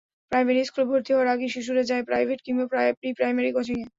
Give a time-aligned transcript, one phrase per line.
[0.31, 2.65] Primary স্কুলে ভর্তি হওয়ার আগেই শিশুরা যায় প্রাইভেট, কিংবা
[2.99, 3.85] প্রি-প্রাইমারি কোচিংয়ে।